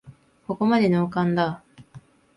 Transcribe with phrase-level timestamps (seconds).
[0.47, 1.61] ここまでノーカンだ